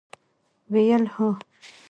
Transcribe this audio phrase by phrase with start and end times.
[0.71, 1.29] ویل: هو!